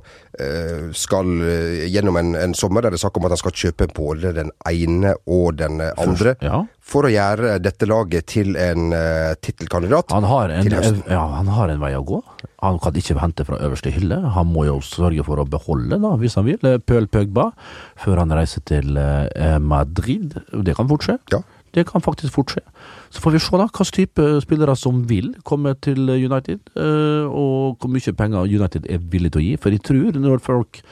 eh, 0.41 0.91
skal 0.97 1.31
eh, 1.43 1.87
gjennom 1.91 2.19
en, 2.21 2.35
en 2.39 2.55
sommer 2.57 2.85
der 2.85 2.95
det 2.95 3.01
er 3.01 3.05
snakk 3.07 3.19
om 3.19 3.29
at 3.29 3.35
han 3.35 3.43
skal 3.43 3.57
kjøpe 3.65 3.91
både 3.97 4.35
den 4.37 4.53
ene 4.69 5.15
og 5.27 5.59
den 5.61 5.81
andre. 5.81 6.05
andre. 6.07 6.37
Ja. 6.45 6.63
For 6.91 7.07
å 7.07 7.13
gjøre 7.13 7.59
dette 7.63 7.87
laget 7.87 8.27
til 8.33 8.57
en 8.59 8.91
uh, 8.91 9.37
tittelkandidat. 9.39 10.11
Han 10.11 10.25
har, 10.27 10.51
en, 10.51 10.71
ja, 11.07 11.21
han 11.37 11.51
har 11.55 11.71
en 11.71 11.79
vei 11.79 11.93
å 11.95 12.01
gå. 12.03 12.19
Han 12.65 12.81
kan 12.83 12.99
ikke 12.99 13.15
hente 13.21 13.47
fra 13.47 13.61
øverste 13.63 13.93
hylle. 13.95 14.19
Han 14.35 14.51
må 14.51 14.65
jo 14.67 14.81
sørge 14.83 15.23
for 15.29 15.39
å 15.39 15.47
beholde, 15.47 16.01
da, 16.03 16.11
hvis 16.19 16.35
han 16.41 16.49
vil, 16.49 16.81
Pøl 16.83 17.07
Pøgba 17.13 17.53
før 18.01 18.25
han 18.25 18.35
reiser 18.35 18.65
til 18.67 18.99
uh, 18.99 19.61
Madrid. 19.63 20.35
Det 20.51 20.75
kan 20.79 20.91
fort 20.91 21.07
skje. 21.07 21.21
Ja. 21.31 21.45
Det 21.75 21.87
kan 21.89 22.03
faktisk 22.03 22.35
fort 22.35 22.55
skje. 22.55 22.63
Så 23.11 23.23
får 23.23 23.37
vi 23.37 23.43
se 23.43 23.59
da 23.59 23.67
hvilken 23.69 23.95
type 23.95 24.27
spillere 24.45 24.77
som 24.79 25.05
vil 25.11 25.33
komme 25.47 25.75
til 25.83 26.11
United, 26.11 26.73
eh, 26.77 27.27
og 27.27 27.79
hvor 27.79 27.93
mye 27.93 28.17
penger 28.17 28.51
United 28.51 28.89
er 28.91 29.03
villig 29.13 29.33
til 29.35 29.43
å 29.43 29.47
gi. 29.47 29.57
For 29.61 29.75
jeg 29.75 29.87
tror 29.87 30.21
når 30.21 30.45
folk 30.45 30.83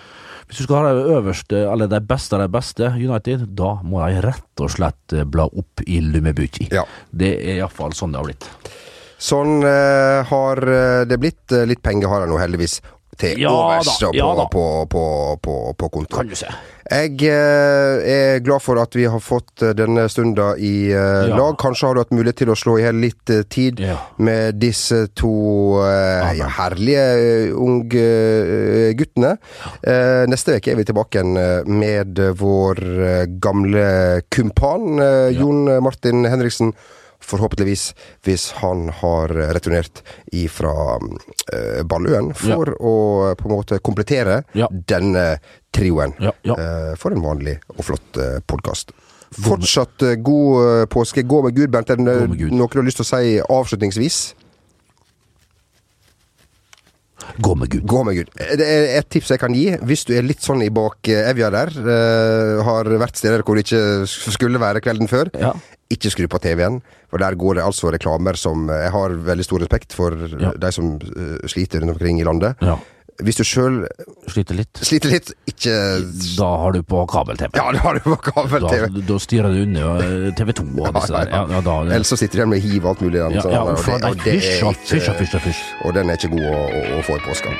Hvis 0.48 0.62
du 0.62 0.64
skal 0.64 0.78
ha 0.80 0.92
det 0.96 1.10
øverste, 1.12 1.58
eller 1.68 1.90
de 1.92 1.98
beste 2.00 2.32
av 2.32 2.40
de 2.40 2.48
beste 2.48 2.86
United, 2.96 3.42
da 3.52 3.82
må 3.84 4.00
de 4.00 4.22
rett 4.24 4.62
og 4.64 4.70
slett 4.72 5.12
eh, 5.12 5.26
bla 5.28 5.44
opp 5.44 5.82
i 5.84 5.98
Lummebuki. 6.00 6.70
Ja. 6.72 6.86
Det 7.12 7.34
er 7.42 7.58
iallfall 7.58 7.92
sånn 7.92 8.14
det 8.14 8.22
har 8.22 8.24
blitt. 8.30 8.46
Sånn 9.20 9.60
eh, 9.68 10.24
har 10.24 10.64
det 11.04 11.18
blitt. 11.20 11.52
Litt 11.68 11.82
penger 11.84 12.08
har 12.08 12.24
han 12.24 12.32
nå 12.32 12.40
heldigvis 12.40 12.78
til 13.18 13.40
Ja 13.42 13.52
overs 13.52 13.94
da, 14.00 14.10
ja 14.16 14.32
på, 14.52 14.64
på, 14.90 15.04
på, 15.42 15.54
på 15.78 15.88
konto. 15.94 16.16
Kan 16.16 16.30
du 16.30 16.36
se. 16.38 16.50
Jeg 16.88 17.18
eh, 17.28 18.00
er 18.08 18.38
glad 18.40 18.62
for 18.64 18.80
at 18.80 18.94
vi 18.96 19.04
har 19.10 19.20
fått 19.20 19.60
eh, 19.60 19.74
denne 19.76 20.06
stunda 20.08 20.54
i 20.56 20.88
eh, 20.88 21.28
lag. 21.28 21.58
Kanskje 21.60 21.90
har 21.90 21.98
du 21.98 22.00
hatt 22.00 22.14
mulighet 22.16 22.40
til 22.40 22.52
å 22.52 22.56
slå 22.56 22.78
i 22.78 22.86
hjel 22.86 23.02
litt 23.02 23.32
eh, 23.34 23.42
tid 23.44 23.82
med 24.24 24.56
disse 24.62 25.02
to 25.18 25.32
eh, 25.84 26.40
herlige 26.56 27.04
eh, 27.20 27.52
unge 27.52 28.06
guttene. 28.96 29.34
Neste 30.28 30.56
uke 30.56 30.72
er 30.72 30.78
vi 30.78 30.86
tilbake 30.88 31.18
igjen 31.20 31.68
med 31.68 32.20
vår 32.38 32.80
gamle 33.42 33.88
kumpan 34.32 35.02
Jon 35.34 35.68
Martin 35.84 36.24
Henriksen. 36.28 36.72
Forhåpentligvis, 37.28 37.82
hvis 38.24 38.46
han 38.62 38.86
har 39.02 39.28
returnert 39.52 40.00
ifra 40.32 40.72
eh, 41.52 41.82
Balløen, 41.84 42.30
for 42.36 42.72
å 42.80 42.94
eh, 43.30 43.34
på 43.36 43.48
en 43.50 43.54
måte 43.58 43.80
komplettere 43.84 44.42
Ja. 44.56 44.68
denne 44.72 45.26
trioen. 45.76 46.14
Ja, 46.24 46.32
ja. 46.48 46.56
Eh, 46.56 46.94
for 46.96 47.12
en 47.12 47.20
vanlig 47.24 47.58
og 47.76 47.84
flott 47.84 48.16
uh, 48.16 48.38
podkast. 48.48 48.94
Fortsatt 49.44 50.02
eh, 50.08 50.16
god 50.24 50.64
eh, 50.64 50.84
påske. 50.88 51.22
Gå 51.28 51.42
med 51.44 51.54
Gud, 51.58 51.68
Bernt. 51.74 51.90
Er 51.92 52.00
det 52.00 52.06
noe 52.08 52.68
du 52.72 52.78
har 52.80 52.86
lyst 52.88 53.02
til 53.02 53.04
å 53.04 53.12
si 53.12 53.34
avslutningsvis? 53.44 54.20
Gå 57.44 57.52
med 57.58 57.68
Gud. 57.70 57.84
Gå 57.86 58.00
med 58.08 58.16
Gud. 58.16 58.30
Eh, 58.40 58.54
Det 58.56 58.66
er 58.66 58.86
et 59.02 59.08
tips 59.12 59.34
jeg 59.34 59.40
kan 59.42 59.52
gi. 59.54 59.66
Hvis 59.84 60.06
du 60.08 60.14
er 60.16 60.24
litt 60.26 60.40
sånn 60.44 60.62
i 60.64 60.70
bak 60.72 61.08
eh, 61.12 61.28
evja 61.30 61.50
der, 61.52 61.74
uh, 61.76 62.62
har 62.66 62.88
vært 63.04 63.20
steder 63.20 63.44
hvor 63.44 63.58
du 63.58 63.62
ikke 63.66 63.82
skulle 64.08 64.60
være 64.62 64.80
kvelden 64.84 65.10
før, 65.10 65.28
Ja. 65.38 65.52
ikke 65.92 66.10
skru 66.14 66.24
på 66.30 66.40
TV-en. 66.40 66.80
For 67.08 67.18
der 67.22 67.34
går 67.40 67.54
det 67.56 67.64
altså 67.64 67.90
reklamer 67.94 68.36
som 68.36 68.66
Jeg 68.68 68.90
har 68.92 69.08
veldig 69.24 69.44
stor 69.46 69.62
respekt 69.64 69.94
for 69.96 70.12
Ja. 70.40 70.52
de 70.52 70.72
som 70.72 70.94
eh, 71.00 71.46
sliter 71.48 71.80
rundt 71.80 71.94
omkring 71.96 72.20
i 72.20 72.24
landet. 72.28 72.56
Ja. 72.60 72.76
Hvis 73.18 73.34
du 73.34 73.42
sjøl 73.42 73.80
Sliter 74.30 74.54
litt. 74.54 74.78
sliter 74.86 75.10
litt, 75.10 75.32
ikke 75.50 75.72
Da 76.38 76.48
har 76.62 76.72
du 76.76 76.82
på 76.86 77.00
kabel-TV. 77.10 77.50
Ja, 77.58 77.72
da 77.74 77.78
har 77.82 77.94
du 77.98 78.00
på 78.04 78.14
Da, 78.14 78.30
kabel-TV. 78.30 79.00
da 79.08 79.16
styrer 79.18 79.50
du 79.56 79.62
unna 79.64 79.88
eh, 80.04 80.28
TV 80.38 80.52
2 80.54 80.66
og 80.84 80.94
disse 80.94 81.10
der. 81.16 81.32
Ja, 81.32 81.40
ja, 81.50 81.60
da, 81.66 81.74
Ellers 81.88 82.12
så 82.12 82.18
sitter 82.20 82.38
du 82.38 82.42
igjen 82.44 82.52
med 82.52 82.62
hiv 82.62 82.84
og 82.86 82.92
alt 82.92 83.02
mulig. 83.02 83.18
ja, 83.18 83.42
sånn, 83.42 83.56
ja, 83.56 83.62
og 83.64 83.72
uff, 83.74 83.86
det- 83.86 83.94
og 84.04 84.16
det 84.22 84.34
er 84.36 84.38
fysj, 84.38 84.62
ikke- 84.70 84.86
fysj, 84.92 85.10
fysj, 85.18 85.40
fysj. 85.48 85.64
Og 85.84 85.94
den 85.98 86.10
er 86.10 86.14
ikke 86.20 86.30
god 86.36 86.46
å, 86.46 86.62
å, 86.62 86.84
å 87.00 87.02
få 87.08 87.16
i 87.18 87.24
påska. 87.26 87.50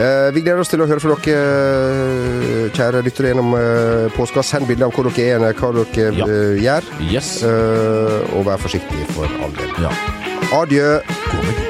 Eh, 0.00 0.30
vi 0.34 0.40
gleder 0.42 0.58
oss 0.64 0.68
til 0.74 0.80
å 0.82 0.86
høre 0.90 1.00
fra 1.00 1.14
dere, 1.22 2.70
kjære 2.74 3.02
lyttere, 3.06 3.30
gjennom 3.30 3.54
eh, 3.54 4.10
påska. 4.18 4.42
Send 4.42 4.66
bilder 4.66 4.86
av 4.90 4.92
hvor 4.98 5.06
dere 5.10 5.38
er, 5.38 5.54
hva 5.54 5.70
dere 5.70 6.12
Ja. 6.18 6.26
eh, 6.26 6.58
gjør. 6.66 6.82
Yes. 7.12 7.42
Eh, 7.42 8.34
og 8.34 8.44
vær 8.46 8.58
forsiktig 8.58 9.06
for 9.14 9.26
all 9.38 9.54
del. 9.54 9.70
Ja. 9.86 9.94
Adjø. 10.50 10.98
Gå 11.30 11.69